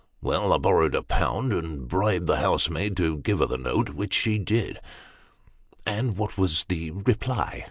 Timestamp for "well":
0.19-0.51